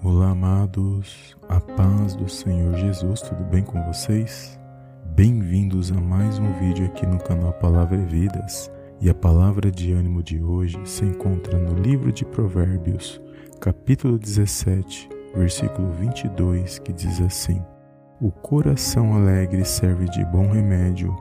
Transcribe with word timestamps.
Olá, 0.00 0.30
amados, 0.30 1.36
a 1.48 1.60
paz 1.60 2.14
do 2.14 2.28
Senhor 2.28 2.72
Jesus, 2.76 3.20
tudo 3.20 3.42
bem 3.42 3.64
com 3.64 3.82
vocês? 3.82 4.56
Bem-vindos 5.06 5.90
a 5.90 6.00
mais 6.00 6.38
um 6.38 6.52
vídeo 6.60 6.86
aqui 6.86 7.04
no 7.04 7.18
canal 7.18 7.52
Palavra 7.54 7.96
e 7.96 8.04
Vidas. 8.04 8.70
E 9.00 9.10
a 9.10 9.14
palavra 9.14 9.72
de 9.72 9.92
ânimo 9.92 10.22
de 10.22 10.40
hoje 10.40 10.78
se 10.84 11.04
encontra 11.04 11.58
no 11.58 11.74
livro 11.74 12.12
de 12.12 12.24
Provérbios, 12.24 13.20
capítulo 13.60 14.20
17, 14.20 15.08
versículo 15.34 15.90
22, 15.90 16.78
que 16.78 16.92
diz 16.92 17.20
assim: 17.20 17.60
O 18.20 18.30
coração 18.30 19.14
alegre 19.14 19.64
serve 19.64 20.04
de 20.10 20.24
bom 20.26 20.48
remédio, 20.48 21.12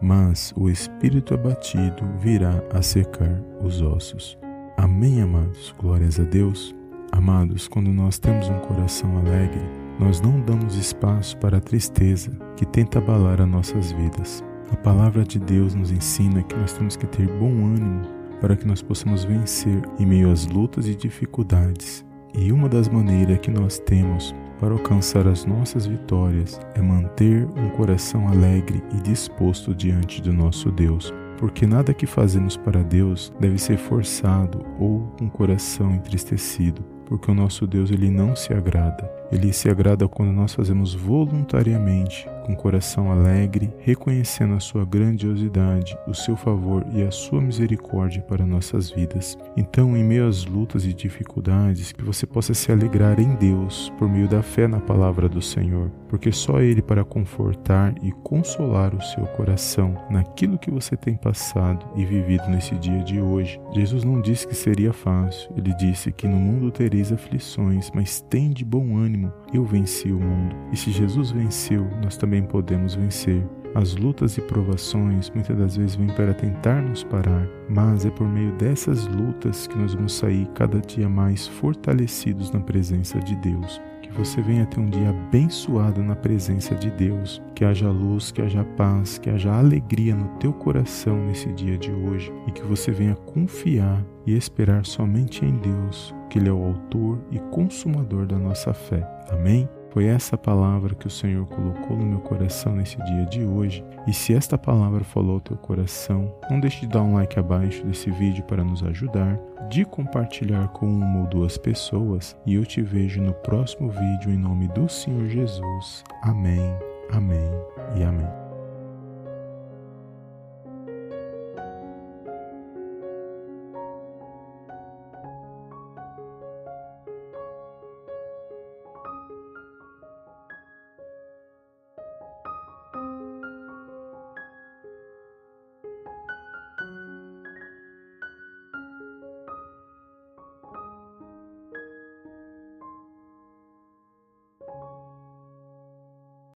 mas 0.00 0.54
o 0.56 0.70
espírito 0.70 1.34
abatido 1.34 2.02
virá 2.18 2.64
a 2.72 2.80
secar 2.80 3.42
os 3.62 3.82
ossos. 3.82 4.38
Amém, 4.78 5.20
amados. 5.20 5.74
Glórias 5.78 6.18
a 6.18 6.24
Deus. 6.24 6.74
Amados, 7.12 7.68
quando 7.68 7.92
nós 7.92 8.18
temos 8.18 8.48
um 8.48 8.58
coração 8.60 9.18
alegre, 9.18 9.60
nós 10.00 10.20
não 10.20 10.40
damos 10.40 10.74
espaço 10.76 11.36
para 11.36 11.58
a 11.58 11.60
tristeza 11.60 12.30
que 12.56 12.64
tenta 12.64 12.98
abalar 12.98 13.40
as 13.40 13.46
nossas 13.46 13.92
vidas. 13.92 14.42
A 14.72 14.76
palavra 14.76 15.22
de 15.22 15.38
Deus 15.38 15.74
nos 15.74 15.92
ensina 15.92 16.42
que 16.42 16.56
nós 16.56 16.72
temos 16.72 16.96
que 16.96 17.06
ter 17.06 17.28
bom 17.38 17.66
ânimo 17.66 18.02
para 18.40 18.56
que 18.56 18.66
nós 18.66 18.80
possamos 18.80 19.24
vencer 19.24 19.82
em 20.00 20.06
meio 20.06 20.32
às 20.32 20.46
lutas 20.46 20.88
e 20.88 20.94
dificuldades. 20.94 22.04
E 22.34 22.50
uma 22.50 22.68
das 22.68 22.88
maneiras 22.88 23.38
que 23.38 23.50
nós 23.50 23.78
temos 23.78 24.34
para 24.58 24.72
alcançar 24.72 25.28
as 25.28 25.44
nossas 25.44 25.86
vitórias 25.86 26.58
é 26.74 26.80
manter 26.80 27.44
um 27.44 27.68
coração 27.76 28.26
alegre 28.26 28.82
e 28.96 29.00
disposto 29.02 29.74
diante 29.74 30.22
do 30.22 30.32
nosso 30.32 30.72
Deus 30.72 31.12
porque 31.42 31.66
nada 31.66 31.92
que 31.92 32.06
fazemos 32.06 32.56
para 32.56 32.84
Deus 32.84 33.32
deve 33.40 33.58
ser 33.58 33.76
forçado 33.76 34.64
ou 34.78 35.12
com 35.18 35.24
um 35.24 35.28
coração 35.28 35.92
entristecido, 35.92 36.84
porque 37.12 37.30
o 37.30 37.34
nosso 37.34 37.66
Deus 37.66 37.90
ele 37.90 38.10
não 38.10 38.34
se 38.34 38.54
agrada. 38.54 39.06
Ele 39.30 39.52
se 39.52 39.68
agrada 39.68 40.08
quando 40.08 40.32
nós 40.32 40.54
fazemos 40.54 40.94
voluntariamente, 40.94 42.26
com 42.46 42.56
coração 42.56 43.10
alegre, 43.10 43.70
reconhecendo 43.80 44.54
a 44.54 44.60
sua 44.60 44.84
grandiosidade, 44.84 45.96
o 46.06 46.14
seu 46.14 46.36
favor 46.36 46.84
e 46.92 47.02
a 47.02 47.10
sua 47.10 47.40
misericórdia 47.40 48.22
para 48.22 48.46
nossas 48.46 48.90
vidas. 48.90 49.38
Então, 49.56 49.96
em 49.96 50.02
meio 50.02 50.26
às 50.26 50.44
lutas 50.44 50.84
e 50.84 50.92
dificuldades, 50.92 51.92
que 51.92 52.02
você 52.02 52.26
possa 52.26 52.52
se 52.54 52.72
alegrar 52.72 53.20
em 53.20 53.34
Deus 53.36 53.92
por 53.98 54.08
meio 54.08 54.28
da 54.28 54.42
fé 54.42 54.66
na 54.66 54.80
palavra 54.80 55.28
do 55.28 55.40
Senhor, 55.40 55.90
porque 56.08 56.32
só 56.32 56.60
Ele 56.60 56.82
para 56.82 57.04
confortar 57.04 57.94
e 58.02 58.10
consolar 58.10 58.94
o 58.94 59.02
seu 59.02 59.24
coração 59.28 59.94
naquilo 60.10 60.58
que 60.58 60.70
você 60.70 60.96
tem 60.96 61.14
passado 61.14 61.86
e 61.94 62.04
vivido 62.04 62.48
nesse 62.48 62.74
dia 62.74 63.02
de 63.02 63.20
hoje. 63.20 63.60
Jesus 63.72 64.04
não 64.04 64.20
disse 64.20 64.46
que 64.46 64.54
seria 64.54 64.92
fácil, 64.92 65.50
ele 65.56 65.74
disse 65.74 66.12
que 66.12 66.28
no 66.28 66.36
mundo 66.36 66.70
tereis 67.02 67.12
aflições, 67.12 67.90
mas 67.92 68.20
tem 68.20 68.50
de 68.50 68.64
bom 68.64 68.96
ânimo, 68.96 69.32
eu 69.52 69.64
venci 69.64 70.12
o 70.12 70.20
mundo. 70.20 70.54
E 70.72 70.76
se 70.76 70.90
Jesus 70.92 71.32
venceu, 71.32 71.84
nós 72.02 72.16
também 72.16 72.42
podemos 72.42 72.94
vencer. 72.94 73.44
As 73.74 73.96
lutas 73.96 74.36
e 74.36 74.42
provações 74.42 75.30
muitas 75.30 75.56
das 75.56 75.76
vezes 75.76 75.96
vêm 75.96 76.08
para 76.08 76.34
tentar 76.34 76.82
nos 76.82 77.02
parar, 77.02 77.48
mas 77.70 78.04
é 78.04 78.10
por 78.10 78.28
meio 78.28 78.52
dessas 78.52 79.06
lutas 79.06 79.66
que 79.66 79.78
nós 79.78 79.94
vamos 79.94 80.12
sair 80.12 80.46
cada 80.54 80.78
dia 80.78 81.08
mais 81.08 81.48
fortalecidos 81.48 82.50
na 82.50 82.60
presença 82.60 83.18
de 83.18 83.34
Deus 83.36 83.80
que 84.12 84.18
você 84.18 84.42
venha 84.42 84.66
ter 84.66 84.78
um 84.78 84.90
dia 84.90 85.08
abençoado 85.08 86.02
na 86.02 86.14
presença 86.14 86.74
de 86.74 86.90
Deus, 86.90 87.42
que 87.54 87.64
haja 87.64 87.90
luz, 87.90 88.30
que 88.30 88.42
haja 88.42 88.62
paz, 88.76 89.16
que 89.16 89.30
haja 89.30 89.50
alegria 89.50 90.14
no 90.14 90.28
teu 90.38 90.52
coração 90.52 91.16
nesse 91.26 91.50
dia 91.52 91.78
de 91.78 91.90
hoje 91.90 92.30
e 92.46 92.52
que 92.52 92.62
você 92.62 92.92
venha 92.92 93.14
confiar 93.14 94.04
e 94.26 94.36
esperar 94.36 94.84
somente 94.84 95.44
em 95.44 95.56
Deus, 95.56 96.14
que 96.32 96.38
Ele 96.38 96.48
é 96.48 96.52
o 96.52 96.64
autor 96.64 97.18
e 97.30 97.38
consumador 97.38 98.24
da 98.24 98.38
nossa 98.38 98.72
fé. 98.72 99.06
Amém? 99.30 99.68
Foi 99.90 100.06
essa 100.06 100.38
palavra 100.38 100.94
que 100.94 101.06
o 101.06 101.10
Senhor 101.10 101.44
colocou 101.46 101.94
no 101.94 102.06
meu 102.06 102.20
coração 102.20 102.74
nesse 102.74 102.96
dia 103.04 103.26
de 103.26 103.44
hoje. 103.44 103.84
E 104.06 104.14
se 104.14 104.32
esta 104.32 104.56
palavra 104.56 105.04
falou 105.04 105.34
ao 105.34 105.40
teu 105.40 105.58
coração, 105.58 106.34
não 106.50 106.58
deixe 106.58 106.80
de 106.80 106.86
dar 106.86 107.02
um 107.02 107.12
like 107.12 107.38
abaixo 107.38 107.84
desse 107.84 108.10
vídeo 108.10 108.42
para 108.44 108.64
nos 108.64 108.82
ajudar, 108.82 109.38
de 109.68 109.84
compartilhar 109.84 110.68
com 110.68 110.86
uma 110.86 111.20
ou 111.20 111.26
duas 111.26 111.58
pessoas. 111.58 112.34
E 112.46 112.54
eu 112.54 112.64
te 112.64 112.80
vejo 112.80 113.20
no 113.20 113.34
próximo 113.34 113.90
vídeo 113.90 114.30
em 114.30 114.38
nome 114.38 114.68
do 114.68 114.88
Senhor 114.88 115.26
Jesus. 115.26 116.02
Amém, 116.22 116.74
amém 117.12 117.50
e 117.94 118.02
amém. 118.02 118.41